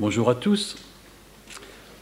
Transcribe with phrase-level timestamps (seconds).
[0.00, 0.78] Bonjour à tous.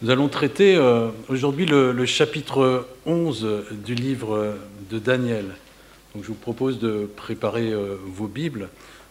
[0.03, 4.55] Nous allons traiter euh, aujourd'hui le, chapitre 11 du livre
[4.89, 5.47] de Daniel.
[6.15, 8.69] Je vous propose de préparer euh, vos Bibles.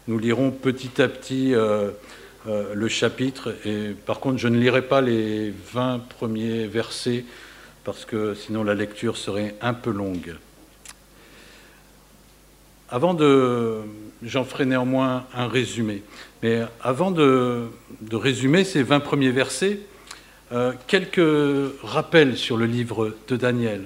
[0.07, 1.91] Nous lirons petit à petit euh,
[2.45, 7.25] le chapitre et par contre je ne lirai pas les 20 premiers versets
[7.83, 10.33] parce que sinon la lecture serait un peu longue.
[12.87, 13.81] Avant de...
[14.23, 16.01] J'en ferai néanmoins un résumé.
[16.41, 17.67] Mais avant de,
[18.11, 19.79] résumer ces 20 premiers versets,
[20.51, 23.85] euh, quelques rappels sur le livre de Daniel.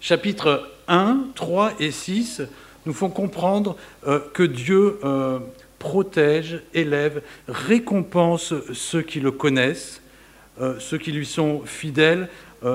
[0.00, 2.42] Chapitres 1, 3 et 6
[2.84, 3.76] nous font comprendre
[4.06, 5.38] euh, que Dieu euh,
[5.78, 10.02] protège, élève, récompense ceux qui le connaissent,
[10.80, 12.28] ceux qui lui sont fidèles,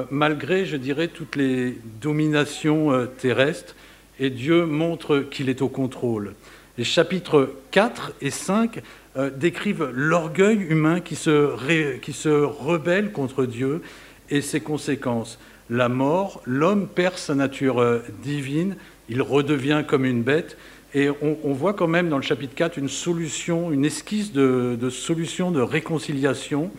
[0.10, 3.76] malgré, je dirais, toutes les dominations terrestres
[4.20, 6.34] et Dieu montre qu'il est au contrôle.
[6.80, 8.82] Les chapitres 4 et 5
[9.16, 13.84] euh, décrivent l'orgueil humain qui se, rebelle contre Dieu
[14.32, 15.38] et ses conséquences.
[15.70, 18.76] La mort, l'homme perd sa nature euh, divine,
[19.08, 20.58] il redevient comme une bête.
[20.96, 25.50] Et on, voit quand même dans le chapitre 4 une solution, une esquisse de, solution
[25.50, 26.72] de réconciliation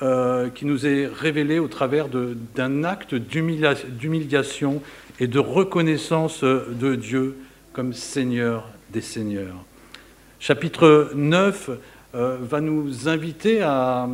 [0.00, 4.82] euh, qui nous est révélée au travers d'un acte d'humiliation
[5.20, 7.36] et de reconnaissance de Dieu
[7.74, 9.64] comme Seigneur des Seigneurs.
[10.38, 11.70] Chapitre 9
[12.14, 14.08] euh, va nous inviter à,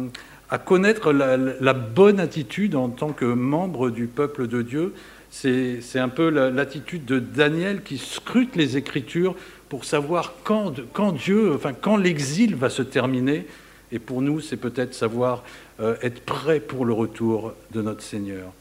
[0.64, 4.94] connaître la, bonne attitude en tant que membre du peuple de Dieu.
[5.30, 9.34] C'est un peu l'attitude de Daniel qui scrute les Écritures
[9.68, 13.46] pour savoir quand, quand Dieu, enfin quand l'exil va se terminer.
[13.90, 15.44] Et pour nous, c'est peut-être savoir
[15.80, 18.52] euh, être prêt pour le retour de notre Seigneur.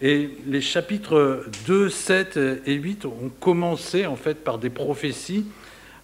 [0.00, 5.46] Et les chapitres 2, 7 et 8 ont commencé en fait par des prophéties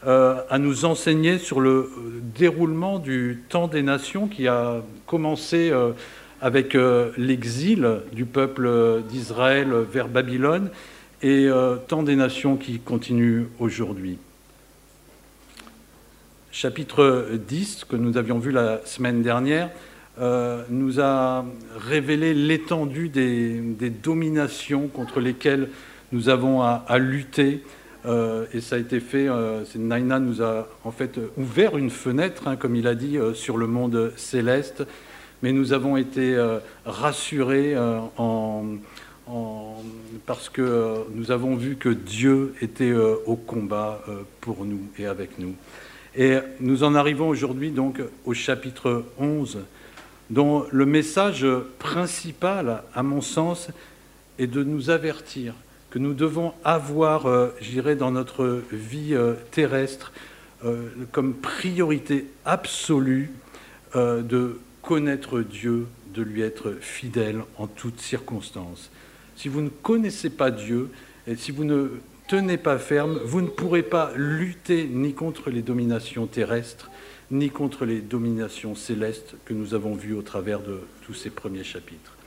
[0.06, 1.90] à nous enseigner sur le
[2.36, 5.92] déroulement du temps des nations qui a commencé euh,
[6.40, 10.70] avec euh, l'exil du peuple d'Israël vers Babylone
[11.20, 11.48] et
[11.88, 14.18] temps des nations qui continue aujourd'hui.
[16.52, 19.70] Chapitre 10, que nous avions vu la semaine dernière,
[20.20, 21.44] euh, nous a
[21.76, 25.68] révélé l'étendue des, dominations contre lesquelles
[26.10, 27.62] nous avons à, lutter.
[28.06, 32.46] Euh, et ça a été fait, euh, Naina nous a en fait ouvert une fenêtre,
[32.46, 34.84] hein, comme il a dit, sur le monde céleste.
[35.42, 36.36] Mais nous avons été
[36.84, 37.76] rassurés
[40.26, 44.02] parce que nous avons vu que Dieu était au combat
[44.40, 45.54] pour nous et avec nous.
[46.16, 49.58] Et nous en arrivons aujourd'hui donc au chapitre 11
[50.30, 51.46] dont le message
[51.78, 53.68] principal, à mon sens,
[54.38, 55.54] est de nous avertir
[55.90, 60.12] que nous devons avoir, euh, j'irai dans notre vie euh, terrestre,
[60.64, 63.30] euh, comme priorité absolue
[63.94, 68.90] de connaître Dieu, de lui être fidèle en toutes circonstances.
[69.34, 70.90] Si vous ne connaissez pas Dieu,
[71.26, 71.88] et si vous ne
[72.26, 76.90] tenez pas ferme, vous ne pourrez pas lutter ni contre les dominations terrestres,
[77.30, 81.64] ni contre les dominations célestes que nous avons vues au travers de tous ces premiers
[81.64, 82.17] chapitres.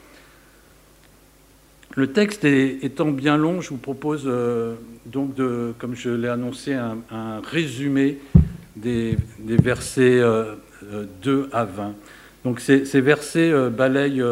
[1.96, 4.76] Le texte étant bien long, je vous propose euh,
[5.06, 8.20] donc, de, comme je l'ai annoncé, un, résumé
[8.78, 11.94] des, versets 2 euh, euh, à 20.
[12.46, 14.24] Donc ces, versets balayent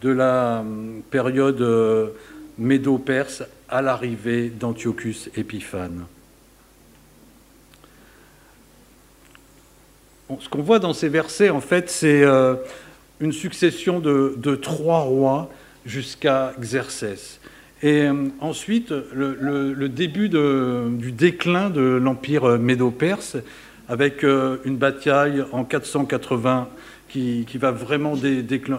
[0.00, 0.64] de la
[1.10, 2.12] période
[2.56, 6.04] médo-perse à l'arrivée d'Antiochus Épiphane.
[10.40, 12.24] ce qu'on voit dans ces versets, en fait, c'est
[13.20, 15.50] une succession de, trois rois
[15.86, 17.40] jusqu'à Xerxès.
[17.82, 23.36] Et euh, ensuite, le, début du déclin de l'empire médo-perse,
[23.88, 26.68] avec euh, une bataille en 480
[27.08, 28.14] qui, va vraiment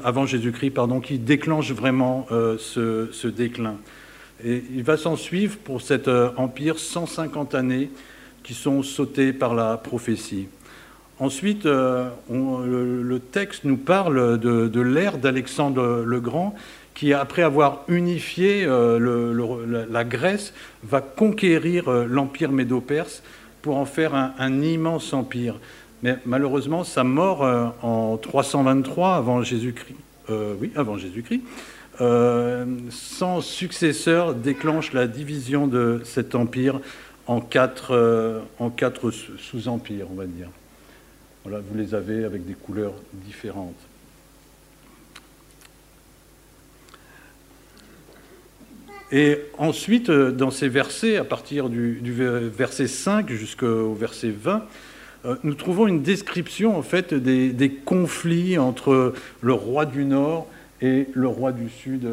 [0.04, 3.76] avant Jésus-Christ, pardon, qui déclenche vraiment ce, ce, déclin.
[4.44, 7.92] Et il va s'en suivre pour cet empire 150 années
[8.42, 10.48] qui sont sautées par la prophétie.
[11.20, 16.56] Ensuite, euh, le, texte nous parle de, l'ère d'Alexandre le Grand,
[16.94, 20.54] qui, après avoir unifié euh, la, Grèce,
[20.84, 23.24] va conquérir euh, l'empire médo-perse
[23.62, 25.56] pour en faire un, immense empire.
[26.04, 27.44] Mais malheureusement, sa mort
[27.82, 29.96] en 323 avant Jésus-Christ,
[30.60, 30.98] oui, avant
[32.90, 36.82] sans successeur déclenche la division de cet empire
[37.26, 40.50] en quatre, quatre sous-empires, on va dire.
[41.44, 43.76] Voilà, vous les avez avec des couleurs différentes.
[49.12, 52.00] Et ensuite, euh, dans ces versets, à partir du,
[52.56, 54.66] verset 5 jusqu'au verset 20,
[55.44, 60.48] nous trouvons une description en fait des, conflits entre le roi du Nord
[60.82, 62.10] et le roi du Sud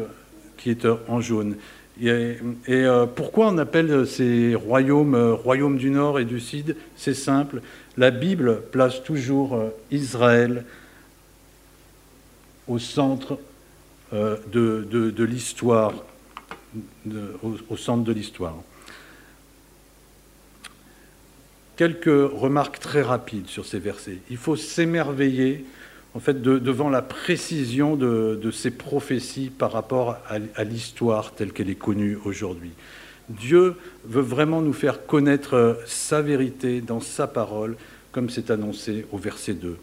[0.57, 1.57] qui est en jaune.
[2.01, 2.37] Et,
[3.15, 7.61] pourquoi on appelle ces royaumes royaumes du Nord et du Sud C'est simple.
[7.97, 9.59] La Bible place toujours
[9.91, 10.63] Israël
[12.69, 13.39] au centre
[14.13, 15.93] de, l'histoire,
[17.69, 18.55] au centre de l'histoire.
[21.81, 24.19] quelques remarques très rapides sur ces versets.
[24.29, 25.65] Il faut s'émerveiller
[26.13, 31.75] en fait devant la précision de, ces prophéties par rapport à, l'histoire telle qu'elle est
[31.75, 32.69] connue aujourd'hui.
[33.29, 37.77] Dieu veut vraiment nous faire connaître euh, sa vérité dans sa parole,
[38.11, 39.77] comme c'est annoncé au verset 2.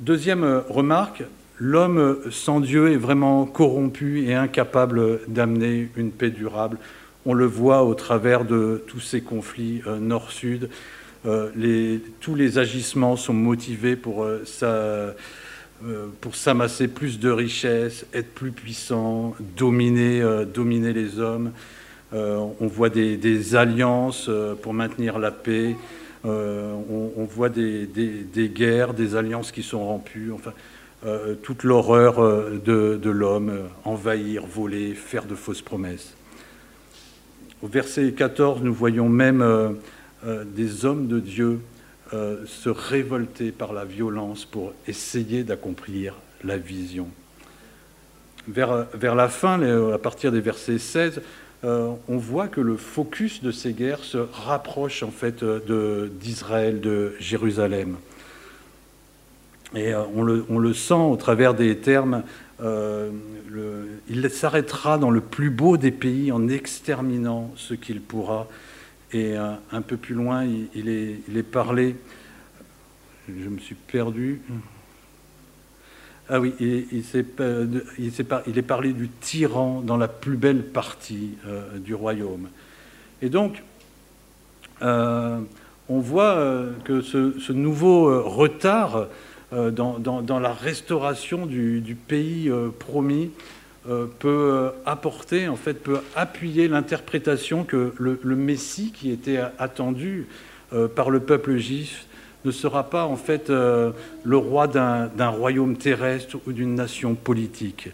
[0.00, 1.22] Deuxième euh, remarque,
[1.60, 6.78] l'homme sans Dieu est vraiment corrompu et incapable d'amener une paix durable
[7.26, 10.70] on le voit au travers de tous ces conflits euh, nord-sud.
[11.26, 15.12] Euh, tous les agissements sont motivés pour, euh,
[16.20, 20.22] pour s'amasser plus de richesses, être plus puissant, dominer,
[20.52, 21.52] dominer les hommes.
[22.12, 24.30] on voit des, alliances
[24.62, 25.76] pour maintenir la paix.
[26.24, 27.86] On, voit des,
[28.54, 30.32] guerres, des alliances qui sont rompues.
[31.42, 32.20] Toute l'horreur
[32.50, 33.52] de, de l'homme,
[33.84, 36.14] envahir, voler, faire de fausses promesses.
[37.62, 39.68] Au verset 14, nous voyons même euh,
[40.24, 41.60] euh, des hommes de Dieu
[42.14, 47.08] euh, se révolter par la violence pour essayer d'accomplir la vision.
[48.48, 49.60] Vers, vers, la fin,
[49.92, 51.20] à partir des versets 16,
[51.62, 57.96] on voit que le focus de ces guerres se rapproche en fait d'Israël, de, Jérusalem.
[59.74, 62.24] Et on le, on le, sent au travers des termes
[62.62, 63.10] euh,
[64.08, 68.48] il s'arrêtera dans le plus beau des pays en exterminant ce qu'il pourra.
[69.12, 71.96] Et euh, un peu plus loin, il, est, parlé.
[73.28, 74.40] Je me suis perdu.
[76.28, 82.48] Ah oui, il, est, parlé du tyran dans la plus belle partie euh, du royaume.
[83.22, 83.62] Et donc,
[84.82, 86.38] on voit
[86.84, 89.08] que ce nouveau retard
[89.52, 93.32] euh, dans, la restauration du, pays euh, promis
[93.88, 100.26] euh, peut apporter, en fait, peut appuyer l'interprétation que le, Messie qui était attendu
[100.94, 102.06] par le peuple juif
[102.44, 107.90] ne sera pas en fait le roi d'un royaume terrestre ou d'une nation politique.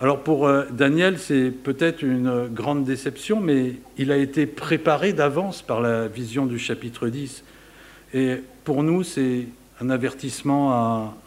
[0.00, 5.80] Alors pour Daniel, c'est peut-être une grande déception, mais il a été préparé d'avance par
[5.80, 7.44] la vision du chapitre 10.
[8.14, 9.46] Et pour nous, c'est
[9.80, 10.72] un avertissement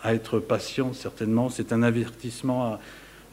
[0.04, 1.50] à, être patient, certainement.
[1.50, 2.80] C'est un avertissement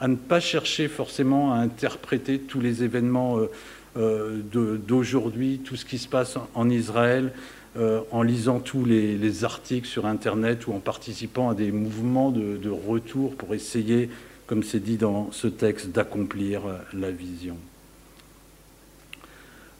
[0.00, 3.50] à, ne pas chercher forcément à interpréter tous les événements euh,
[3.96, 7.32] euh, d'aujourd'hui, tout ce qui se passe en Israël,
[7.78, 12.68] euh, en lisant tous les, articles sur Internet ou en participant à des mouvements de,
[12.68, 14.10] retour pour essayer,
[14.46, 17.56] comme c'est dit dans ce texte, d'accomplir la vision.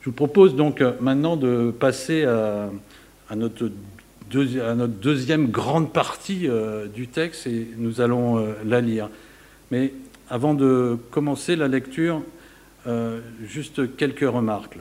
[0.00, 2.70] Je vous propose donc maintenant de passer à,
[3.28, 3.70] à notre
[4.34, 9.08] à notre deuxième grande partie euh, du texte et nous allons euh, la lire.
[9.70, 9.92] Mais
[10.28, 12.22] avant de commencer la lecture,
[12.86, 14.78] euh, juste quelques remarques.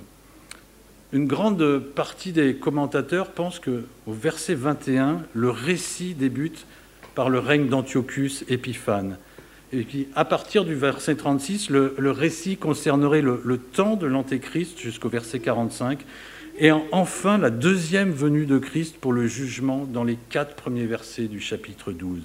[1.13, 6.65] Une grande partie des commentateurs pensent qu'au verset 21, le récit débute
[7.13, 9.17] par le règne d'Antiochus Épiphane.
[9.72, 15.10] Et puis, à partir du verset 36, le, récit concernerait le temps de l'Antéchrist jusqu'au
[15.10, 16.00] verset 45,
[16.57, 21.27] et enfin la deuxième venue de Christ pour le jugement dans les quatre premiers versets
[21.27, 22.21] du chapitre 12.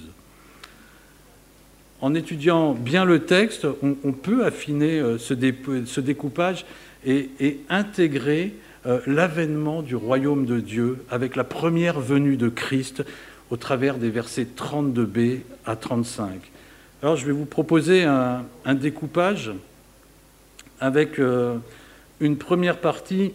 [2.00, 6.64] En étudiant bien le texte, on, peut affiner euh, ce, découpage
[7.04, 7.28] et,
[7.68, 8.54] intégrer
[8.86, 13.04] euh, l'avènement du royaume de Dieu avec la première venue de Christ
[13.50, 16.40] au travers des versets 32b à 35.
[17.02, 18.44] Alors je vais vous proposer un,
[18.74, 19.50] découpage
[20.80, 21.56] avec euh,
[22.20, 23.32] une première partie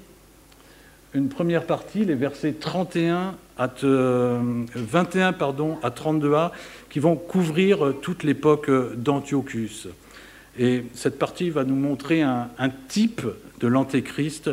[1.16, 6.52] une première partie, les versets 31 à 21 pardon, à 32a,
[6.90, 9.88] qui vont couvrir toute l'époque d'Antiochus.
[10.60, 12.50] Et cette partie va nous montrer un,
[12.90, 13.22] type
[13.60, 14.50] de l'antéchrist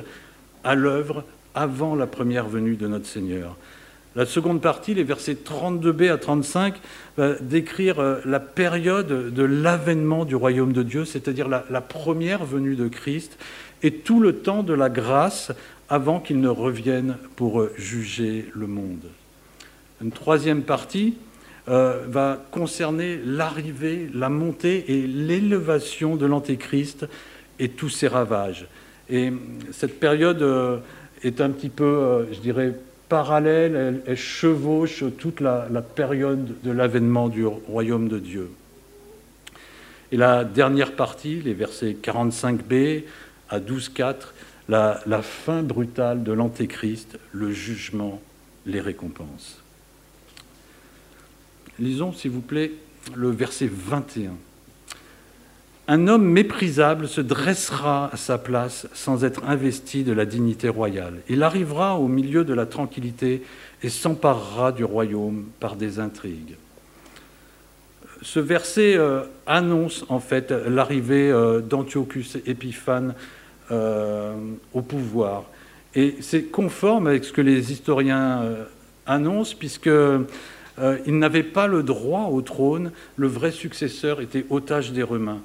[0.64, 3.56] à l'œuvre avant la première venue de notre Seigneur.
[4.14, 6.74] La seconde partie, les versets 32b à 35,
[7.16, 12.88] va décrire la période de l'avènement du royaume de Dieu, c'est-à-dire la, première venue de
[12.88, 13.38] Christ,
[13.82, 15.52] et tout le temps de la grâce
[15.92, 19.10] avant qu'il ne revienne pour juger le monde.
[20.02, 21.18] Une troisième partie
[21.68, 27.06] euh, va concerner l'arrivée, la montée et l'élévation de l'Antéchrist
[27.58, 28.68] et tous ses ravages.
[29.10, 29.34] Et
[29.70, 30.78] cette période euh,
[31.24, 32.74] est un petit peu, euh, je dirais,
[33.10, 38.50] parallèle, elle, chevauche toute la, période de l'avènement du royaume de Dieu.
[40.10, 43.02] Et la dernière partie, les versets 45b
[43.50, 44.14] à 12.4,
[44.72, 48.20] la, fin brutale de l'Antéchrist, le jugement,
[48.66, 49.62] les récompenses.
[51.78, 52.72] Lisons, s'il vous plaît,
[53.14, 54.32] le verset 21.
[55.88, 61.20] Un homme méprisable se dressera à sa place sans être investi de la dignité royale.
[61.28, 63.42] Il arrivera au milieu de la tranquillité
[63.82, 66.56] et s'emparera du royaume par des intrigues.
[68.22, 73.14] Ce verset euh, annonce en fait l'arrivée euh, d'Antiochus Épiphane
[73.72, 74.34] euh,
[74.72, 75.44] au pouvoir.
[75.94, 78.44] Et c'est conforme avec ce que les historiens
[79.04, 79.90] annoncent, puisque
[81.06, 85.42] il n'avait pas le droit au trône, le vrai successeur était otage des Romains.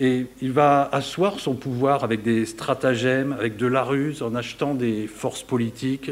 [0.00, 4.74] Et il va asseoir son pouvoir avec des stratagèmes, avec de la ruse, en achetant
[4.74, 6.10] des forces politiques,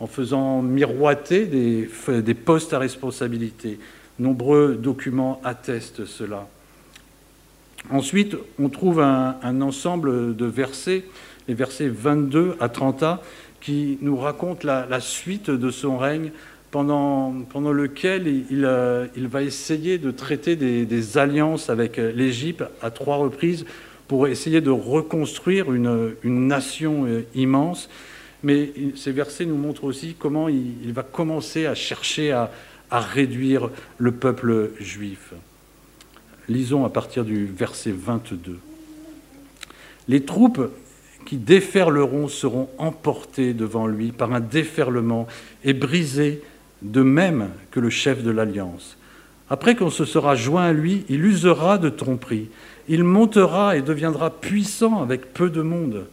[0.00, 3.78] en faisant miroiter des, postes à responsabilité.
[4.18, 6.46] Nombreux documents attestent cela.
[7.90, 11.04] Ensuite, on trouve un, ensemble de versets,
[11.48, 13.04] les versets 22 à 30
[13.60, 16.30] qui nous racontent la suite de son règne
[16.70, 23.16] pendant, lequel il, euh, il, va essayer de traiter des, alliances avec l'Égypte à trois
[23.16, 23.64] reprises
[24.08, 27.88] pour essayer de reconstruire une, nation euh, immense.
[28.42, 32.50] Mais ces versets nous montrent aussi comment il, va commencer à chercher à,
[32.90, 35.32] réduire le peuple juif.
[36.48, 38.58] Lisons à partir du verset 22.
[40.08, 40.70] Les troupes
[41.24, 45.26] qui déferleront seront emportées devant lui par un déferlement
[45.64, 46.42] et brisées
[46.82, 48.96] de même que le chef de l'alliance.
[49.50, 52.48] Après qu'on se sera joint à lui, il usera de tromperie.
[52.88, 56.06] Il montera et deviendra puissant avec peu de monde.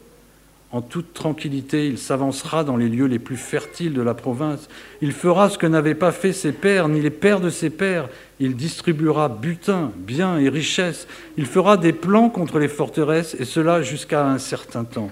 [0.74, 4.68] En toute tranquillité, il s'avancera dans les lieux les plus fertiles de la province.
[5.04, 8.10] Il fera ce que n'avaient pas fait ses pères, ni les pères de ses pères.
[8.40, 11.08] Il distribuera butin, biens et richesses.
[11.38, 15.12] Il fera des plans contre les forteresses, et cela jusqu'à un certain temps.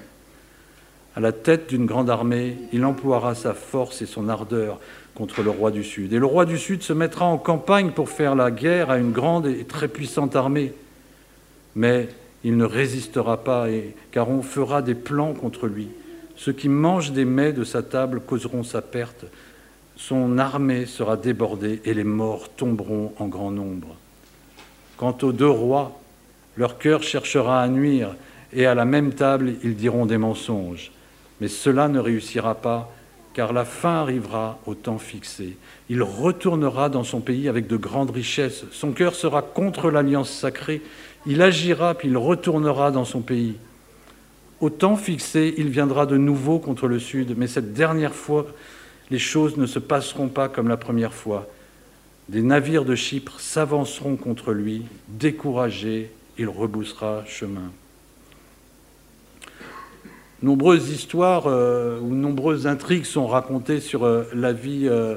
[1.15, 4.79] À la tête d'une grande armée, il emploiera sa force et son ardeur
[5.13, 6.11] contre le roi du Sud.
[6.11, 9.11] Et le roi du Sud se mettra en campagne pour faire la guerre à une
[9.11, 10.73] grande et très puissante armée.
[11.75, 12.09] Mais
[12.43, 13.67] il ne résistera pas,
[14.11, 15.89] car on fera des plans contre lui.
[16.35, 19.25] Ceux qui mangent des mets de sa table causeront sa perte.
[19.95, 23.95] Son armée sera débordée et les morts tomberont en grand nombre.
[24.97, 25.99] Quant aux deux rois,
[26.57, 28.15] leur cœur cherchera à nuire,
[28.53, 30.91] et à la même table ils diront des mensonges.
[31.39, 32.91] Mais cela ne réussira pas
[33.33, 35.57] car la fin arrivera au temps fixé.
[35.89, 38.65] Il retournera dans son pays avec de grandes richesses.
[38.71, 40.81] Son cœur sera contre l'alliance sacrée.
[41.25, 43.55] Il agira, puis il retournera dans son pays.
[44.59, 48.45] Au temps fixé, il viendra de nouveau contre le sud, mais cette dernière fois,
[49.09, 51.47] les choses ne se passeront pas comme la première fois.
[52.29, 54.83] Des navires de Chypre s'avanceront contre lui.
[55.07, 57.71] Découragé, il reboussera chemin
[60.41, 65.15] nombreuses histoires euh, ou nombreuses intrigues sont racontées sur euh, la vie euh,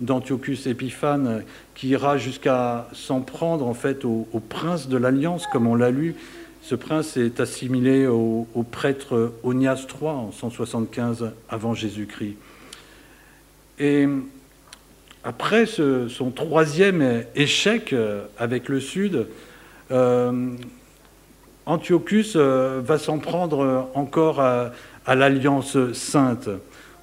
[0.00, 5.74] d'Antiochus Épiphane, qui ira jusqu'à s'en prendre en fait au, prince de l'Alliance, comme on
[5.74, 6.14] l'a lu.
[6.62, 12.36] Ce prince est assimilé au, prêtre Onias III en 175 avant Jésus-Christ.
[13.78, 14.06] Et
[15.24, 17.94] après son troisième échec
[18.38, 19.26] avec le Sud,
[21.66, 24.72] Antiochus euh, va s'en prendre euh, encore à,
[25.06, 26.48] l'Alliance sainte.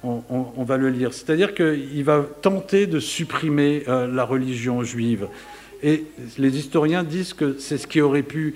[0.04, 1.12] On, va le lire.
[1.12, 5.26] C'est-à-dire qu'il va tenter de supprimer euh, la religion juive.
[5.82, 6.04] Et
[6.38, 8.54] les historiens disent que c'est ce qui aurait pu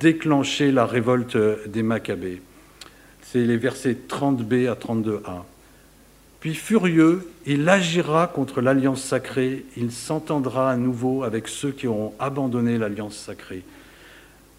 [0.00, 1.36] déclencher la révolte
[1.68, 2.40] des Maccabées.
[3.22, 5.44] C'est les versets 30b à 32a.
[6.40, 12.14] Puis furieux, il agira contre l'alliance sacrée, il s'entendra à nouveau avec ceux qui auront
[12.18, 13.62] abandonné l'alliance sacrée.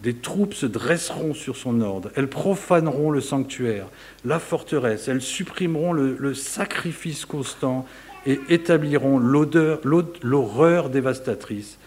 [0.01, 3.87] Des troupes se dresseront sur son ordre, elles profaneront le sanctuaire,
[4.23, 7.85] la forteresse, elles supprimeront le, sacrifice constant
[8.25, 11.77] et établiront l'horreur dévastatrice.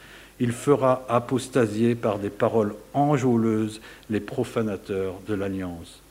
[0.40, 6.02] Il fera apostasier par des paroles enjôleuses les profanateurs de l'alliance.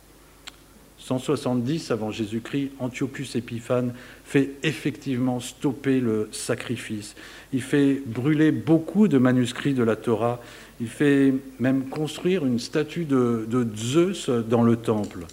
[1.01, 3.93] 170 avant Jésus-Christ, Antiochus Épiphane
[4.23, 7.15] fait effectivement stopper le sacrifice.
[7.53, 10.39] Il fait brûler beaucoup de manuscrits de la Torah
[10.81, 15.25] il fait même construire une statue de, Zeus dans le temple.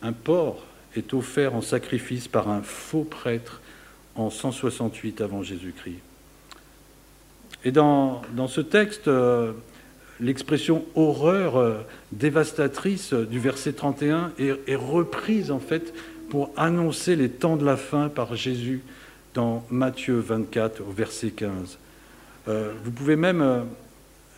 [0.00, 0.64] Un porc
[0.96, 3.60] est offert en sacrifice par un faux prêtre
[4.14, 5.98] en 168 avant Jésus-Christ.
[7.64, 9.52] Et dans, ce texte, euh,
[10.18, 15.92] l'expression horreur dévastatrice du verset 31 est, reprise en fait
[16.30, 18.82] pour annoncer les temps de la fin par Jésus
[19.34, 21.78] dans Matthieu 24 au verset 15.
[22.48, 23.60] Euh, vous pouvez même euh,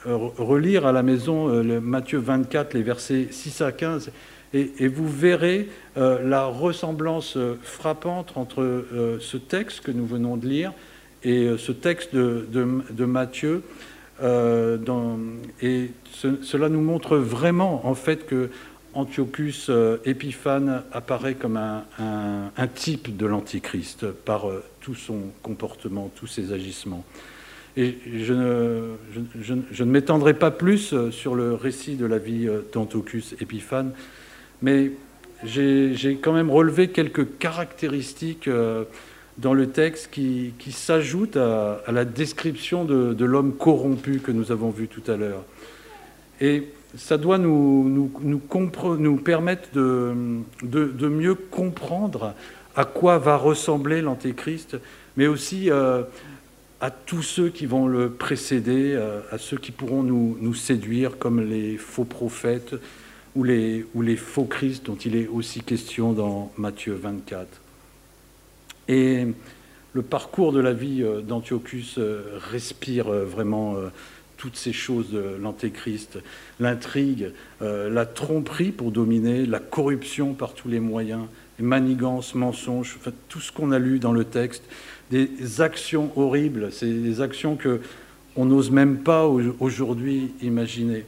[0.04, 4.10] relire à la maison euh, Matthieu 24, les versets 6 à 15,
[4.52, 8.84] et, vous verrez la ressemblance frappante entre
[9.20, 10.72] ce texte que nous venons de lire
[11.22, 13.62] et ce texte de, Matthieu.
[14.20, 15.90] et
[16.42, 18.50] cela nous montre vraiment en fait que
[18.94, 26.26] Antiochus euh, Épiphane apparaît comme un, type de l'Antichrist par euh, tout son comportement, tous
[26.26, 27.04] ses agissements.
[27.76, 33.92] Et je ne, m'étendrai pas plus euh, sur le récit de la vie d'Antiochus Épiphane,
[34.62, 34.92] mais
[35.44, 38.50] j'ai quand même relevé quelques caractéristiques
[39.38, 44.68] dans le texte qui, s'ajoutent à, la description de, de l'homme corrompu que nous avons
[44.68, 45.44] vu tout à l'heure.
[46.42, 46.64] Et
[46.96, 52.34] ça doit nous, nous, permettre de, mieux comprendre
[52.76, 54.76] à quoi va ressembler l'Antéchrist,
[55.16, 56.02] mais aussi euh,
[56.80, 61.40] à tous ceux qui vont le précéder, euh, à ceux qui pourront nous, séduire, comme
[61.40, 62.74] les faux prophètes
[63.36, 67.46] ou les, ou les faux Christ dont il est aussi question dans Matthieu 24.
[68.88, 69.26] Et
[69.92, 71.98] le parcours de la vie euh, d'Antiochus
[72.50, 73.76] respire vraiment
[74.40, 76.18] toutes ces choses de l'antéchrist,
[76.60, 77.30] l'intrigue,
[77.60, 81.26] euh, la tromperie pour dominer, la corruption par tous les moyens,
[81.58, 84.64] les manigances, mensonges, tout ce qu'on a lu dans le texte,
[85.10, 87.80] des actions horribles, c'est des actions que
[88.34, 91.04] on n'ose même pas aujourd'hui imaginer.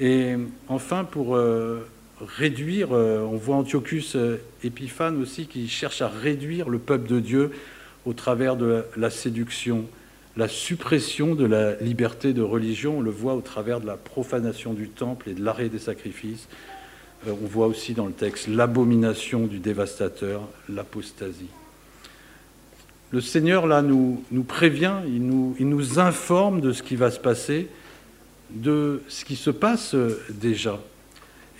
[0.00, 0.34] Et
[0.66, 1.86] enfin, pour euh,
[2.20, 4.16] réduire, euh, on voit Antiochus
[4.64, 7.52] Épiphane aussi qui cherche à réduire le peuple de Dieu
[8.06, 9.84] au travers de la séduction,
[10.36, 12.98] la suppression de la liberté de religion.
[12.98, 16.48] On le voit au travers de la profanation du temple et de l'arrêt des sacrifices.
[17.26, 21.50] Euh, on voit aussi dans le texte l'abomination du dévastateur, l'apostasie.
[23.10, 27.20] Le Seigneur, là, nous, prévient, il nous, il nous, informe de ce qui va se
[27.20, 27.68] passer,
[28.50, 30.80] de ce qui se passe euh, déjà.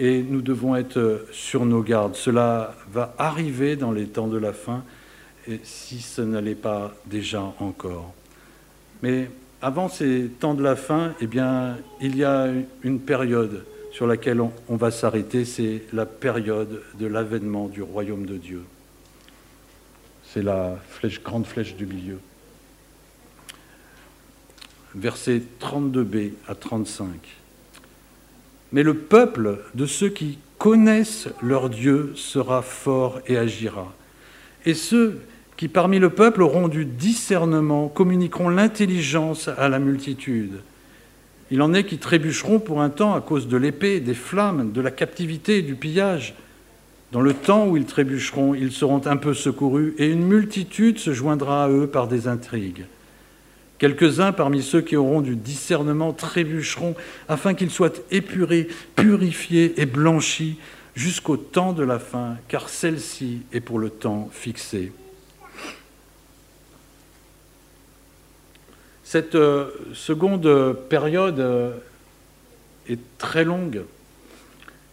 [0.01, 2.17] Et nous devons être euh, sur nos gardes.
[2.17, 4.83] Cela va arriver dans les temps de la fin,
[5.63, 8.15] si ce n'allait pas déjà encore.
[9.03, 9.29] Mais
[9.61, 11.29] avant ces temps de la fin, eh
[12.01, 12.49] il y a
[12.83, 18.37] une période sur laquelle on, va s'arrêter, c'est la période de l'avènement du royaume de
[18.37, 18.63] Dieu.
[20.25, 20.79] C'est la
[21.23, 22.19] grande flèche du milieu.
[24.95, 27.09] Versets 32b à 35.
[28.73, 33.93] Mais le peuple de ceux qui connaissent leur Dieu sera fort et agira.
[34.65, 35.21] Et ceux
[35.57, 40.61] qui parmi le peuple auront du discernement, communiqueront l'intelligence à la multitude.
[41.51, 44.81] Il en est qui trébucheront pour un temps à cause de l'épée, des flammes, de
[44.81, 46.35] la captivité et du pillage.
[47.13, 51.13] Dans le temps où ils trébucheront, ils seront un peu secourus, et une multitude se
[51.13, 52.87] joindra à eux par des intrigues.
[53.77, 56.95] Quelques-uns parmi ceux qui auront du discernement trébucheront,
[57.29, 60.57] afin qu'ils soient épurés, purifiés et blanchis
[60.95, 64.93] jusqu'au temps de la fin, car celle-ci est pour le temps fixé.
[69.13, 71.75] Cette euh, seconde période euh,
[72.89, 73.83] est très longue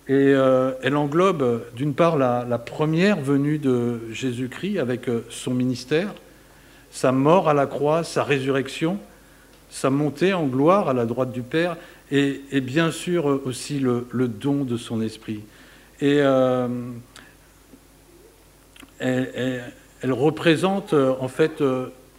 [0.09, 6.13] et euh, elle englobe d'une part la, première venue de Jésus-Christ avec son ministère,
[6.91, 8.99] sa mort à la croix, sa résurrection,
[9.69, 11.77] sa montée en gloire à la droite du Père
[12.11, 15.45] et, bien sûr aussi le, don de son esprit.
[16.01, 16.17] Et
[18.99, 19.63] elle,
[20.03, 21.63] représente en fait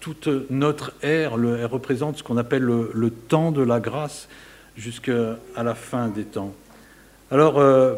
[0.01, 4.29] toute notre ère, représente ce qu'on appelle le, temps de la grâce
[4.77, 6.55] jusqu'à la fin des temps.
[7.31, 7.95] Alors, euh,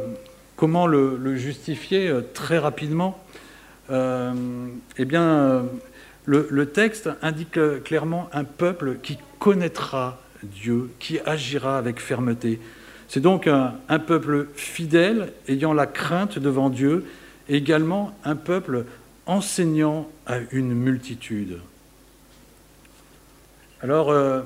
[0.56, 3.18] comment le, justifier euh, très rapidement
[3.90, 4.32] euh,
[4.98, 5.64] Eh bien,
[6.26, 12.60] le, texte indique clairement un peuple qui connaîtra Dieu, qui agira avec fermeté.
[13.08, 17.04] C'est donc un, un, peuple fidèle, ayant la crainte devant Dieu,
[17.48, 18.86] et également un peuple
[19.26, 21.58] enseignant à une multitude.
[23.83, 24.42] Alors, euh,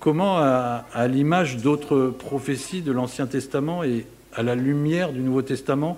[0.00, 5.96] comment, à, l'image d'autres prophéties de l'Ancien Testament et à la lumière du Nouveau Testament,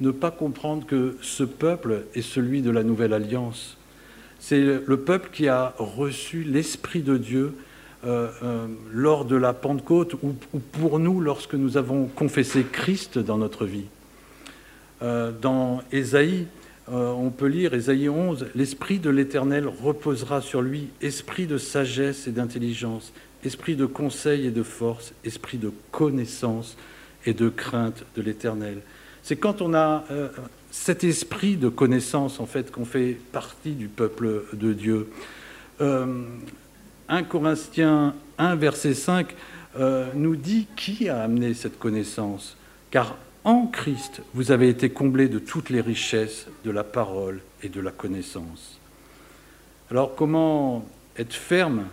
[0.00, 3.76] ne pas comprendre que ce peuple est celui de la Nouvelle Alliance?
[4.38, 7.54] C'est le peuple qui a reçu l'Esprit de Dieu
[8.06, 10.36] euh, euh, lors de la Pentecôte ou,
[10.70, 13.86] pour nous lorsque nous avons confessé Christ dans notre vie.
[15.00, 16.46] dans Ésaïe,
[16.92, 22.26] euh, on peut lire Ésaïe 11, L'Esprit de l'Éternel reposera sur lui, esprit de sagesse
[22.26, 23.12] et d'intelligence,
[23.44, 26.76] esprit de conseil et de force, esprit de connaissance
[27.26, 28.80] et de crainte de l'Éternel.
[29.22, 30.28] C'est quand on a euh,
[30.70, 35.10] cet esprit de connaissance, en fait, qu'on fait partie du peuple de Dieu.
[35.80, 39.34] 1 Corinthiens 1, verset 5,
[40.14, 42.56] nous dit qui a amené cette connaissance.
[42.90, 47.68] Car en Christ, vous avez été comblés de toutes les richesses de la parole et
[47.68, 48.78] de la connaissance.
[49.90, 51.86] Alors comment être ferme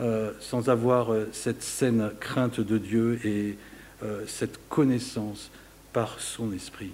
[0.00, 3.56] euh, sans avoir euh, cette saine crainte de Dieu et
[4.02, 5.50] euh, cette connaissance
[5.92, 6.90] par son esprit?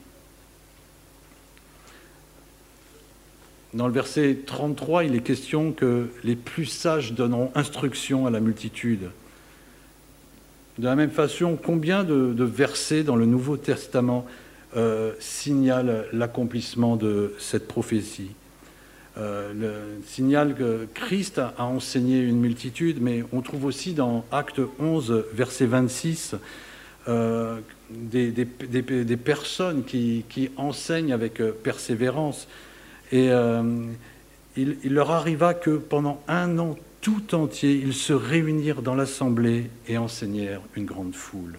[3.74, 8.40] Dans le verset 33, il est question que les plus sages donneront instruction à la
[8.40, 9.10] multitude.
[10.78, 14.24] De la même façon, combien de, versets dans le Nouveau Testament
[14.76, 18.30] euh, signalent l'accomplissement de cette prophétie?
[19.16, 24.60] Euh, le, signale que Christ a, enseigné une multitude, mais on trouve aussi dans Acte
[24.78, 26.36] 11, verset 26,
[27.08, 27.58] euh,
[27.90, 32.46] des, personnes qui, enseignent avec persévérance.
[33.10, 33.30] Et
[34.56, 39.70] il, il, leur arriva que pendant un an, tout entier, ils se réunirent dans l'assemblée
[39.86, 41.58] et enseignèrent une grande foule.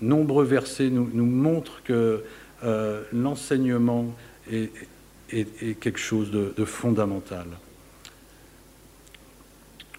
[0.00, 2.24] Nombreux versets nous, montrent que
[2.64, 4.14] euh, l'enseignement
[4.50, 4.70] est,
[5.80, 7.46] quelque chose de, fondamental.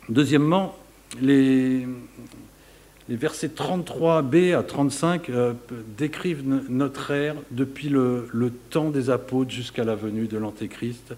[0.10, 0.78] Deuxièmement,
[1.22, 1.88] les,
[3.08, 5.54] versets 33b à 35 euh,
[5.98, 11.14] décrivent notre ère depuis le, le temps des apôtres jusqu'à la venue de l'Antéchrist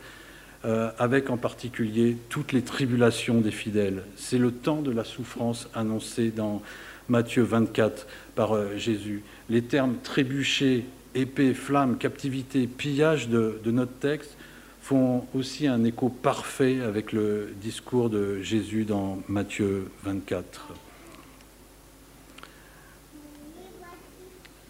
[0.65, 4.01] euh, avec en particulier toutes les tribulations des fidèles.
[4.15, 6.59] C'est le temps de la souffrance annoncée dans
[7.07, 9.21] Matthieu 24 par euh, Jésus.
[9.47, 14.37] Les termes trébucher, épée, flamme, captivité, pillage de, notre texte
[14.81, 20.69] font aussi un écho parfait avec le discours de Jésus dans Matthieu 24.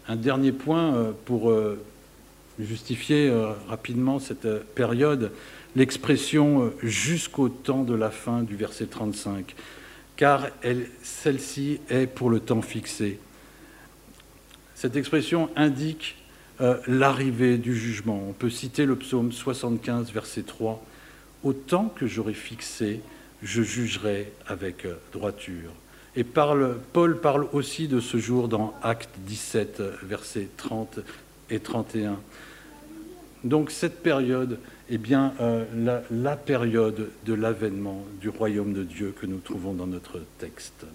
[0.08, 1.50] Un dernier point euh, pour
[2.58, 3.32] justifier
[3.66, 5.30] rapidement cette période,
[5.76, 9.54] l'expression euh, jusqu'au temps de la fin du verset 35,
[10.16, 10.48] car
[11.02, 13.20] celle-ci est pour le temps fixé.
[14.74, 16.16] Cette expression indique
[16.60, 18.20] euh, l'arrivée du jugement.
[18.28, 20.82] On peut citer le psaume 75, verset 3.
[21.44, 23.00] Au temps que j'aurai fixé,
[23.42, 25.70] je jugerai avec euh, droiture.
[26.16, 31.00] Et Paul parle aussi de ce jour dans Acte 17, versets 30
[31.50, 32.18] et 31.
[33.44, 34.58] Donc cette période
[34.90, 35.64] est bien euh,
[36.10, 40.86] la, période de l'avènement du royaume de Dieu que nous trouvons dans notre texte.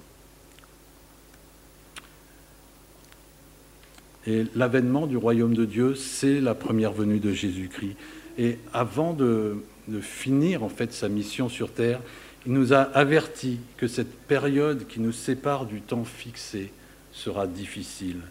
[4.27, 7.95] Et l'avènement du royaume de Dieu, c'est la première venue de Jésus-Christ.
[8.38, 11.99] Et avant de, de, finir en fait sa mission sur terre,
[12.45, 16.71] il nous a averti que cette période qui nous sépare du temps fixé
[17.12, 18.21] sera difficile.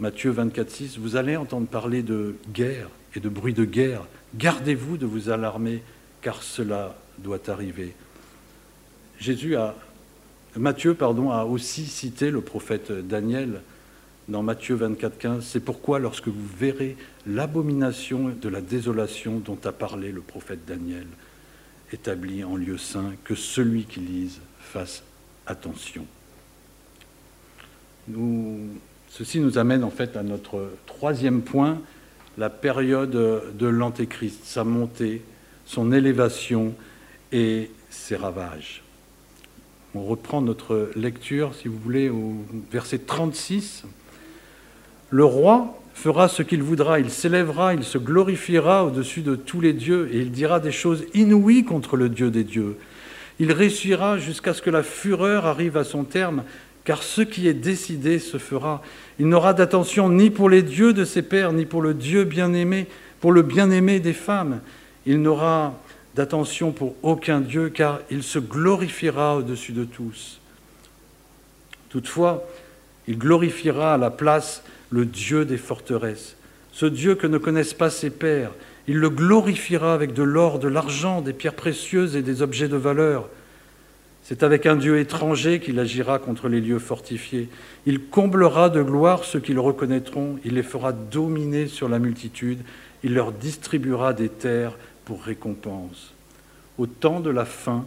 [0.00, 4.06] Matthieu 24, 6, vous allez entendre parler de guerre et de bruit de guerre.
[4.34, 5.82] Gardez-vous de vous alarmer,
[6.20, 7.94] car cela doit arriver.
[9.20, 9.76] Jésus a,
[10.56, 13.60] Matthieu pardon, a aussi cité le prophète Daniel
[14.28, 15.44] dans Matthieu 24, 15.
[15.44, 21.06] C'est pourquoi lorsque vous verrez l'abomination de la désolation dont a parlé le prophète Daniel,
[21.92, 25.04] établi en lieu saint, que celui qui lise fasse
[25.46, 26.06] attention.
[29.16, 31.78] Ceci nous amène en fait à notre troisième point,
[32.36, 35.22] la période de l'Antéchrist, sa montée,
[35.66, 36.74] son élévation
[37.30, 38.82] et ses ravages.
[39.94, 43.84] On reprend notre lecture, si vous voulez, au verset 36.
[45.10, 49.74] Le roi fera ce qu'il voudra, il s'élèvera, il se glorifiera au-dessus de tous les
[49.74, 52.76] dieux, et il dira des choses inouïes contre le Dieu des dieux.
[53.38, 56.42] Il réussira jusqu'à ce que la fureur arrive à son terme,
[56.84, 58.82] car ce qui est décidé se fera.
[59.18, 62.86] Il n'aura d'attention ni pour les dieux de ses pères, ni pour le Dieu bien-aimé,
[63.20, 64.60] pour le bien-aimé des femmes.
[65.06, 65.80] Il n'aura
[66.14, 70.40] d'attention pour aucun Dieu, car il se glorifiera au-dessus de tous.
[71.88, 72.46] Toutefois,
[73.08, 76.36] il glorifiera à la place le Dieu des forteresses,
[76.72, 78.50] ce Dieu que ne connaissent pas ses pères.
[78.86, 82.76] Il le glorifiera avec de l'or, de l'argent, des pierres précieuses et des objets de
[82.76, 83.28] valeur.
[84.26, 87.50] C'est avec un Dieu étranger qu'il agira contre les lieux fortifiés.
[87.84, 92.60] Il comblera de gloire ceux qui le reconnaîtront, il les fera dominer sur la multitude,
[93.02, 96.14] il leur distribuera des terres pour récompense.
[96.78, 97.84] Au temps de la fin,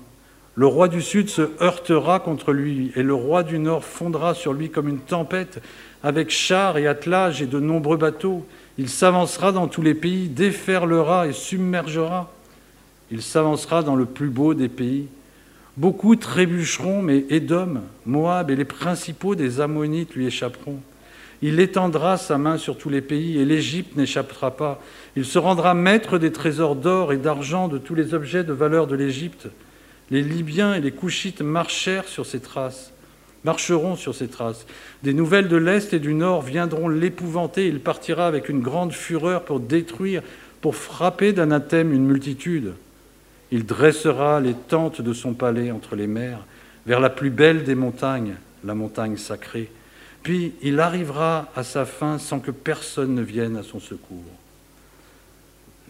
[0.54, 4.54] le roi du sud se heurtera contre lui, et le roi du nord fondra sur
[4.54, 5.60] lui comme une tempête,
[6.04, 8.45] avec chars et attelages et de nombreux bateaux.
[8.78, 12.32] Il s'avancera dans tous les pays, déferlera et submergera.
[13.10, 15.08] Il s'avancera dans le plus beau des pays
[15.77, 20.79] Beaucoup trébucheront, mais Édom, Moab et les principaux des Ammonites lui échapperont.
[21.43, 24.81] Il étendra sa main sur tous les pays et l'Égypte n'échappera pas.
[25.15, 28.87] Il se rendra maître des trésors d'or et d'argent de tous les objets de valeur
[28.87, 29.49] de l'Égypte.
[30.09, 32.91] Les Libyens et les Couchites marchèrent sur ses traces,
[33.43, 34.65] marcheront sur ses traces.
[35.03, 37.67] Des nouvelles de l'Est et du Nord viendront l'épouvanter.
[37.67, 40.23] Il partira avec une grande fureur pour détruire,
[40.59, 42.73] pour frapper d'anathème une multitude.
[43.51, 46.39] Il dressera les tentes de son palais entre les mers,
[46.86, 49.69] vers la plus belle des montagnes, la montagne sacrée.
[50.23, 54.23] Puis il arrivera à sa fin sans que personne ne vienne à son secours.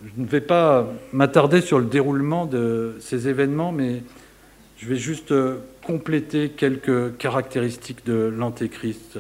[0.04, 4.04] Je ne vais pas m'attarder sur le déroulement de ces événements, mais
[4.78, 5.34] je vais juste
[5.82, 9.20] compléter quelques caractéristiques de l'Antéchrist.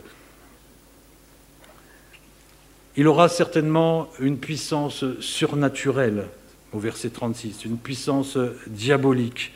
[2.95, 6.28] Il aura certainement une puissance surnaturelle,
[6.73, 9.53] au verset 36, une puissance diabolique.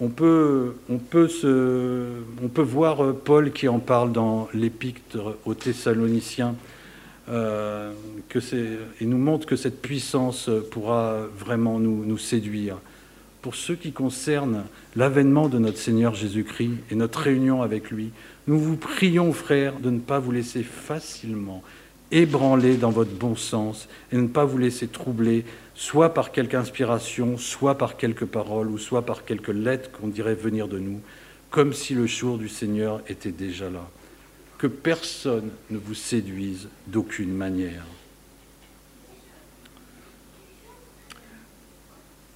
[0.00, 1.28] On peut, on peut,
[2.42, 6.54] on peut voir Paul qui en parle dans l'Épître aux Thessaloniciens,
[7.30, 7.92] euh,
[8.28, 8.38] que
[9.00, 12.78] et nous montre que cette puissance pourra vraiment nous, nous séduire.
[13.42, 14.64] Pour ce qui concerne
[14.96, 18.10] l'avènement de notre Seigneur Jésus-Christ et notre réunion avec lui,
[18.46, 21.62] nous vous prions, frères, de ne pas vous laisser facilement
[22.10, 25.44] ébranler dans votre bon sens et ne pas vous laisser troubler
[25.74, 30.34] soit par quelque inspiration, soit par quelques paroles, ou soit par quelques lettres qu'on dirait
[30.34, 31.00] venir de nous,
[31.50, 33.88] comme si le jour du Seigneur était déjà là.
[34.58, 37.84] Que personne ne vous séduise d'aucune manière.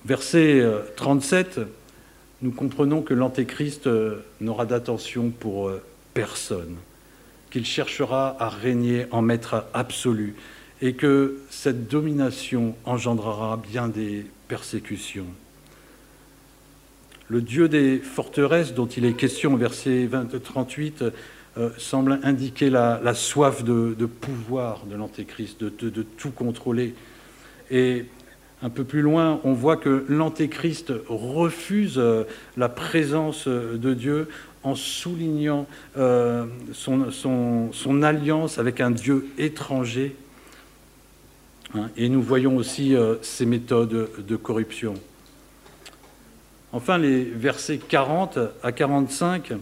[0.05, 0.65] Verset
[0.97, 1.65] 37, euh,
[2.43, 5.81] nous comprenons que l'Antéchrist euh, n'aura d'attention pour euh,
[6.13, 6.75] personne,
[7.53, 10.35] qu'il cherchera à régner en maître absolu,
[10.81, 15.27] et que cette domination engendrera bien des persécutions.
[17.29, 20.09] Le Dieu des forteresses dont il est question au verset
[20.43, 21.05] 38
[21.59, 26.95] euh, semble indiquer la, soif de, pouvoir de l'Antéchrist, de, tout contrôler.
[27.71, 28.07] Et
[28.63, 32.25] un peu plus loin, on voit que l'Antéchrist refuse euh,
[32.57, 34.29] la présence de Dieu
[34.63, 40.17] en soulignant euh, son, alliance avec un Dieu étranger
[41.75, 44.95] Hein, et nous voyons aussi euh, ces méthodes de corruption.
[46.73, 49.53] Enfin, les versets 40 à 45,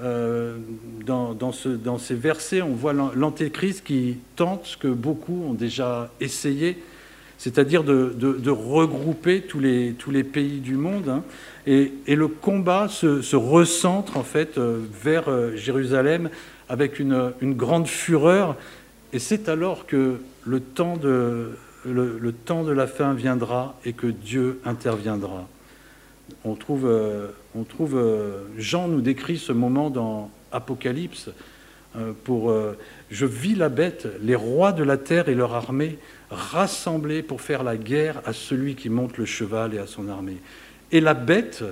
[0.00, 0.58] euh,
[1.04, 1.52] dans,
[1.98, 6.82] ces versets, on voit l'antéchrist qui tente ce que beaucoup ont déjà essayé,
[7.38, 11.08] c'est-à-dire de, regrouper tous les, pays du monde.
[11.08, 11.22] Hein.
[12.06, 16.30] Et, le combat se, recentre en fait euh, vers Jérusalem
[16.68, 18.56] avec une grande fureur.
[19.12, 21.56] Et c'est alors que le temps, de,
[22.72, 25.46] la fin viendra et que Dieu interviendra.
[26.44, 27.28] On trouve, euh,
[27.94, 31.30] euh, Jean nous décrit ce moment dans Apocalypse
[31.96, 32.54] euh, pour
[33.10, 35.98] Je vis la bête, les rois de la terre et leur armée
[36.30, 40.36] rassemblés pour faire la guerre à celui qui monte le cheval et à son armée.
[40.92, 41.64] Et la bête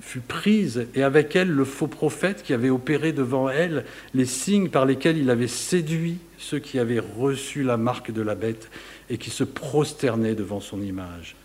[0.00, 4.68] fut prise, et avec elle le faux prophète qui avait opéré devant elle les signes
[4.68, 8.68] par lesquels il avait séduit ceux qui avaient reçu la marque de la bête
[9.10, 11.36] et qui se prosternaient devant son image.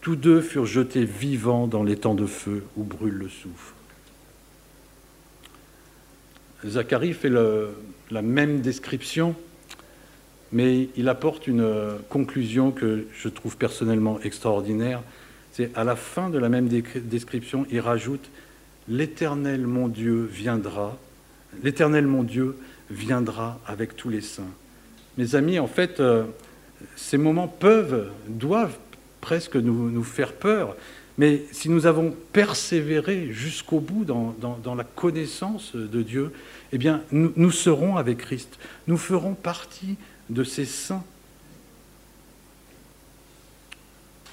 [0.00, 3.74] Tous deux furent jetés vivants dans temps de feu où brûle le soufre.
[6.64, 9.34] Zacharie fait la même description,
[10.52, 11.66] mais il apporte une
[12.08, 15.02] conclusion que je trouve personnellement extraordinaire.
[15.52, 18.30] C'est à la fin de la même description, il rajoute
[18.88, 20.98] L'Éternel mon Dieu viendra,
[21.62, 22.56] l'Éternel mon Dieu
[22.90, 24.50] viendra avec tous les saints.
[25.18, 26.24] Mes amis, en fait, euh,
[26.96, 28.76] ces moments peuvent, doivent
[29.20, 30.74] presque nous, faire peur,
[31.16, 36.32] mais si nous avons persévéré jusqu'au bout dans, la connaissance de Dieu,
[36.72, 38.58] eh bien, nous, nous serons avec Christ.
[38.88, 39.96] Nous ferons partie
[40.28, 41.04] de ces saints.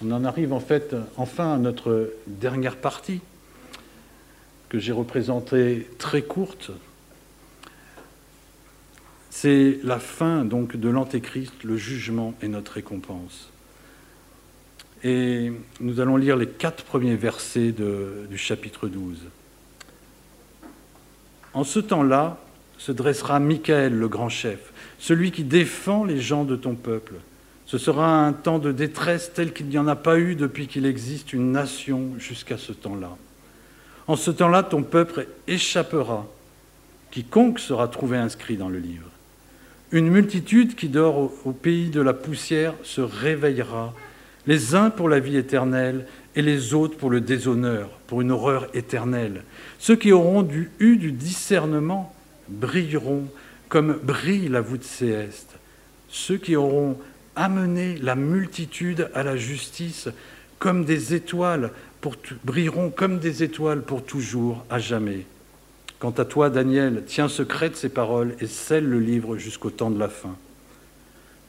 [0.03, 3.21] On en arrive en fait enfin à notre dernière partie,
[4.69, 6.71] que j'ai représentée très courte,
[9.29, 13.49] c'est la fin donc de l'Antéchrist, le jugement et notre récompense.
[15.03, 19.17] Et nous allons lire les quatre premiers versets du chapitre 12.
[21.53, 22.37] En ce temps-là
[22.77, 27.15] se dressera Michael, le grand chef, celui qui défend les gens de ton peuple.
[27.69, 30.87] Ce sera un temps de détresse tel qu'il n'y en a pas eu depuis qu'il
[30.87, 33.15] existe une nation jusqu'à ce temps-là.
[34.07, 36.25] En ce temps-là, ton peuple échappera.
[37.11, 39.11] Quiconque sera trouvé inscrit dans le livre.
[39.91, 43.93] Une multitude qui dort au, pays de la poussière se réveillera,
[44.47, 48.65] les uns pour la vie éternelle et les autres pour le déshonneur, pour une horreur
[48.73, 49.43] éternelle.
[49.77, 50.47] Ceux qui auront
[50.79, 52.15] eu du discernement
[52.47, 53.27] brilleront
[53.67, 55.59] comme brille la voûte céleste.
[56.07, 56.97] Ceux qui auront
[57.39, 60.09] amené la multitude à la justice
[60.59, 61.71] comme des étoiles
[62.01, 65.25] pour brilleront comme des étoiles pour toujours, à jamais.
[65.99, 69.99] Quant à toi, Daniel, tiens secrète ces paroles et scelle le livre jusqu'au temps de
[69.99, 70.35] la fin.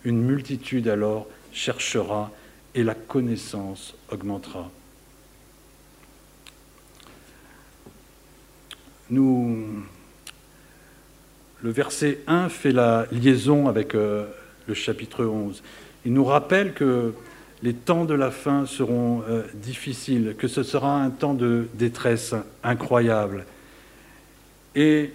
[0.05, 2.31] Une multitude alors cherchera
[2.77, 4.71] et la connaissance augmentera.
[9.11, 9.67] Nous,
[11.63, 14.27] le verset 1 fait la liaison avec euh,
[14.71, 15.65] le chapitre 11.
[16.07, 17.13] Il nous rappelle que
[17.65, 22.37] les temps de la fin seront euh, difficiles, que ce sera un temps de détresse
[22.63, 23.47] incroyable.
[24.77, 25.11] Et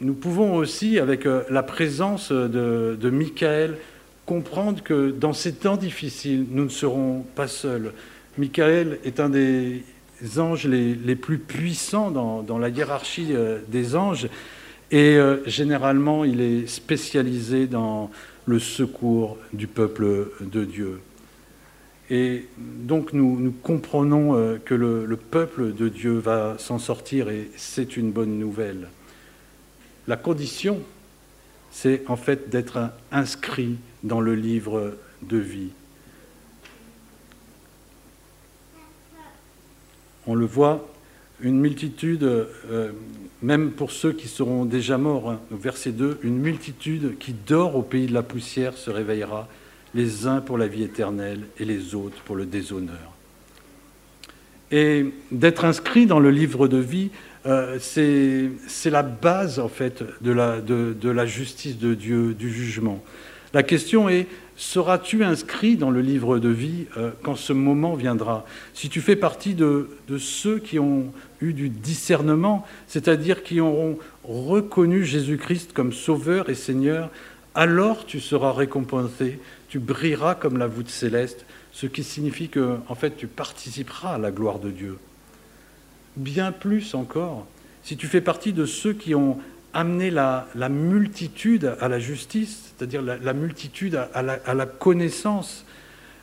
[0.00, 3.76] nous pouvons aussi, avec euh, la présence de, Michael,
[4.24, 7.92] comprendre que dans ces temps difficiles, nous ne serons pas seuls.
[8.38, 9.82] Michael est un des
[10.38, 14.28] anges les, plus puissants dans, la hiérarchie euh, des anges
[14.92, 18.08] et généralement il est spécialisé dans
[18.46, 21.00] le secours du peuple de Dieu.
[22.08, 27.96] Et donc nous, comprenons euh, que le, peuple de Dieu va s'en sortir et c'est
[27.96, 28.88] une bonne nouvelle.
[30.06, 30.80] La condition,
[31.72, 35.70] c'est en fait d'être inscrit dans le livre de vie.
[40.28, 40.88] On le voit,
[41.40, 42.90] une multitude, euh,
[43.42, 47.82] même pour ceux qui seront déjà morts, hein, verset 2, une multitude qui dort au
[47.82, 49.48] pays de la poussière se réveillera
[49.94, 53.12] les uns pour la vie éternelle et les autres pour le déshonneur.
[54.70, 57.10] Et d'être inscrit dans le livre de vie,
[57.46, 63.02] euh, c'est la base en fait de la, de, la, justice de Dieu, du jugement.
[63.54, 68.44] La question est, seras-tu inscrit dans le livre de vie euh, quand ce moment viendra?
[68.74, 73.98] Si tu fais partie de, de ceux qui ont eu du discernement, c'est-à-dire qui auront
[74.24, 77.10] reconnu Jésus-Christ comme Sauveur et Seigneur,
[77.54, 79.38] alors tu seras récompensé
[79.68, 84.18] tu brilleras comme la voûte céleste, ce qui signifie que, en fait, tu participeras à
[84.18, 84.98] la gloire de Dieu.
[86.16, 87.46] Bien plus encore,
[87.82, 89.38] si tu fais partie de ceux qui ont
[89.76, 95.66] amené la, multitude à la justice, c'est-à-dire la, multitude à, la, connaissance,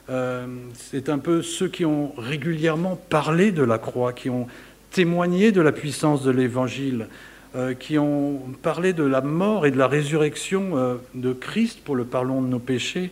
[0.10, 4.48] euh, c'est un peu ceux qui ont régulièrement parlé de la croix, qui ont
[4.89, 7.08] témoigné de la puissance de l'Évangile,
[7.56, 11.96] euh, qui ont parlé de la mort et de la résurrection euh, de Christ pour
[11.96, 13.12] le pardon de nos péchés,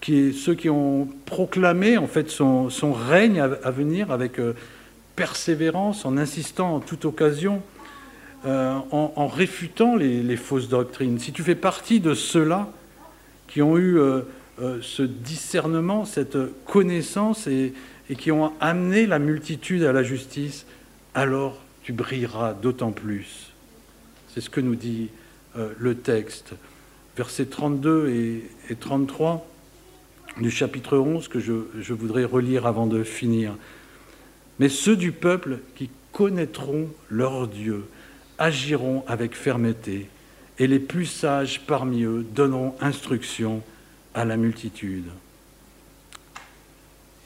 [0.00, 4.40] qui, ceux qui ont proclamé en fait son, règne à, venir avec
[5.16, 7.62] persévérance, en insistant en toute occasion,
[8.46, 11.18] euh, en, réfutant les, fausses doctrines.
[11.18, 12.68] Si tu fais partie de ceux-là
[13.46, 14.22] qui ont eu euh,
[14.80, 17.72] ce discernement, cette connaissance et,
[18.18, 20.66] qui ont amené la multitude à la justice,
[21.14, 23.52] alors tu brilleras d'autant plus.
[24.34, 25.08] C'est ce que nous dit
[25.78, 26.54] le texte.
[27.16, 29.46] Versets 32 et, et 33
[30.40, 33.56] du chapitre 11 que je, voudrais relire avant de finir.
[34.58, 37.84] Mais ceux du peuple qui connaîtront leur Dieu
[38.38, 40.08] agiront avec fermeté,
[40.58, 43.62] et les plus sages parmi eux donneront instruction
[44.14, 45.06] à la multitude.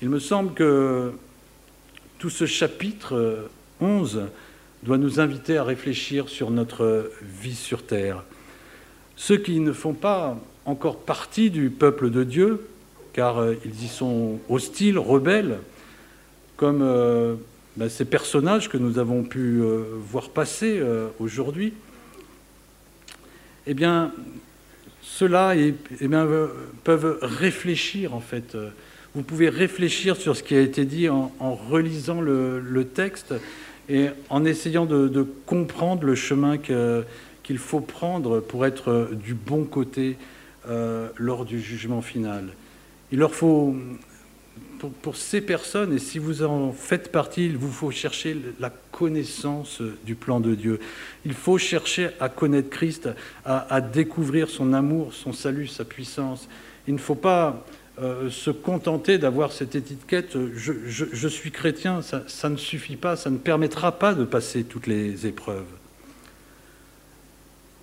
[0.03, 1.13] Il me semble que
[2.19, 3.49] tout ce chapitre
[3.81, 4.29] 11
[4.83, 8.23] doit nous inviter à réfléchir sur notre vie sur terre.
[9.17, 12.69] Ceux qui ne font pas encore partie du peuple de Dieu
[13.17, 15.59] car euh, ils y sont hostiles, rebelles,
[16.59, 17.37] comme euh,
[17.77, 20.83] ben, ces personnages que nous avons pu euh, voir passer
[21.19, 21.75] aujourd'hui.
[23.67, 24.13] Eh bien,
[25.03, 26.09] ceux-là eh, eh
[26.85, 28.57] peuvent réfléchir, en fait.
[29.15, 33.35] Vous pouvez réfléchir sur ce qui a été dit en, relisant le, texte
[33.89, 40.17] et en essayant de, comprendre le chemin qu'il faut prendre pour être du bon côté
[40.69, 42.51] lors du jugement final.
[43.13, 43.75] Il leur faut,
[44.79, 49.83] pour, ces personnes, et si vous en faites partie, il vous faut chercher la connaissance
[50.05, 50.81] du plan de Dieu.
[51.25, 53.09] Il faut chercher à connaître Christ,
[53.45, 56.49] à, découvrir son amour, son salut, sa puissance.
[56.89, 57.65] Il ne faut pas
[58.01, 63.39] euh, se contenter d'avoir cette étiquette je, suis chrétien, ça, ne suffit pas, ça ne
[63.39, 65.67] permettra pas de passer toutes les épreuves.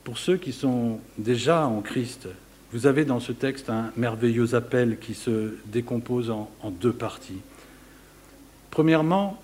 [0.03, 2.27] Pour ceux qui sont déjà en Christ,
[2.73, 6.49] vous avez dans ce texte un merveilleux appel qui se décompose en,
[6.81, 7.39] deux parties.
[8.71, 9.39] Premièrement,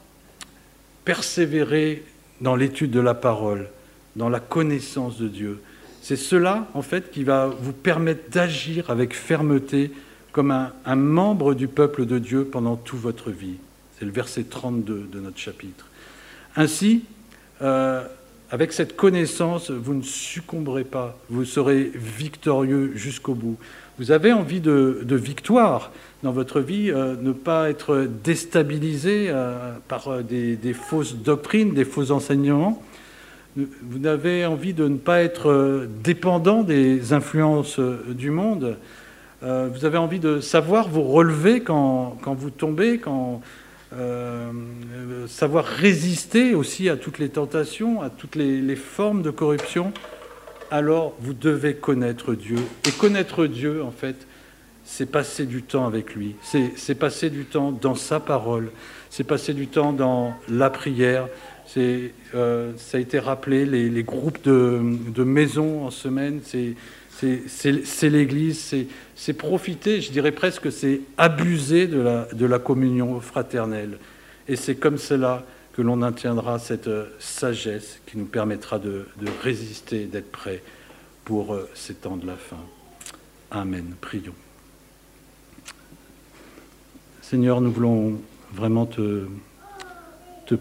[1.05, 2.03] persévérer
[2.41, 3.69] dans l'étude de la parole,
[4.15, 5.61] dans la connaissance de Dieu.
[6.01, 9.91] C'est cela, en fait, qui va vous permettre d'agir avec fermeté
[10.31, 13.57] comme un, membre du peuple de Dieu pendant toute votre vie.
[13.99, 15.85] C'est le verset 32 de notre chapitre.
[16.55, 17.03] Ainsi,
[17.61, 18.07] euh,
[18.51, 23.57] avec cette connaissance, vous ne succomberez pas, vous serez victorieux jusqu'au bout.
[23.99, 25.91] Vous avez envie de, victoire
[26.23, 31.85] dans votre vie, euh, ne pas être déstabilisé euh, par euh, des, fausses doctrines, des
[31.85, 32.81] faux enseignements.
[33.55, 38.77] Vous avez envie de ne pas être dépendant des influences du monde.
[39.41, 43.41] vous avez envie de savoir vous relever quand, quand vous tombez, quand,
[43.91, 44.51] euh,
[45.27, 49.91] savoir résister aussi à toutes les tentations, à toutes les, formes de corruption,
[50.69, 52.59] alors vous devez connaître Dieu.
[52.87, 54.27] Et connaître Dieu, en fait,
[54.83, 58.71] c'est passer du temps avec lui, c'est passer du temps dans sa parole,
[59.09, 61.27] c'est passer du temps dans la prière.
[61.77, 64.81] Euh, ça a été rappelé, les, groupes de,
[65.13, 66.75] de maisons en semaine, c'est
[67.47, 68.75] c'est l'Église,
[69.19, 73.97] c'est profiter, je dirais presque, c'est abuser de la, communion fraternelle.
[74.47, 75.43] Et c'est comme cela
[75.73, 79.05] que l'on atteindra cette euh, sagesse qui nous permettra de,
[79.43, 80.63] résister, d'être prêts
[81.25, 82.63] pour euh, ces temps de la fin.
[83.51, 83.93] Amen.
[83.99, 84.33] Prions.
[87.21, 88.21] Seigneur, nous voulons
[88.53, 89.27] vraiment te,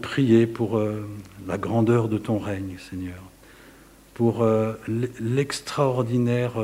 [0.01, 1.07] prier pour euh,
[1.47, 3.23] la grandeur de ton règne, Seigneur
[4.15, 4.45] pour
[5.17, 6.55] l'extraordinaire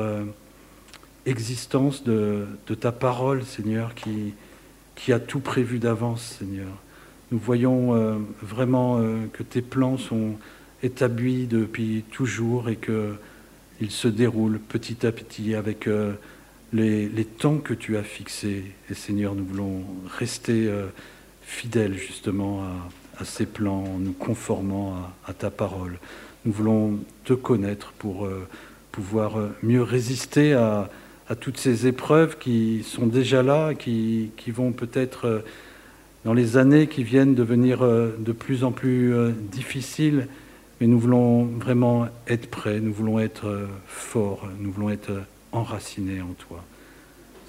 [1.26, 2.46] existence de,
[2.80, 6.68] ta parole, Seigneur, qui, a tout prévu d'avance, Seigneur.
[7.32, 9.00] Nous voyons euh, vraiment
[9.32, 10.36] que tes plans sont
[10.82, 15.88] établis depuis toujours et qu'ils se déroulent petit à petit avec
[16.72, 18.64] les, temps que tu as fixés.
[18.90, 19.84] Et Seigneur, nous voulons
[20.18, 20.70] rester
[21.42, 22.64] fidèles justement
[23.18, 24.96] à, ces plans, en nous conformant
[25.26, 25.98] à ta parole.
[26.46, 28.46] Nous voulons te connaître pour euh,
[28.92, 30.88] pouvoir euh, mieux résister à,
[31.34, 35.40] toutes ces épreuves qui sont déjà là, qui, qui vont peut-être, euh,
[36.24, 39.14] dans les années qui viennent, devenir de plus en plus
[39.50, 40.28] difficiles.
[40.80, 45.12] Mais nous voulons vraiment être prêts, nous voulons être forts, nous voulons être
[45.52, 46.64] enracinés en toi.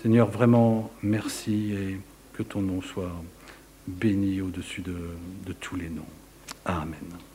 [0.02, 1.98] Seigneur, vraiment merci et
[2.34, 3.12] que ton nom soit
[3.88, 6.06] béni au-dessus de tous les noms.
[6.66, 7.27] Amen.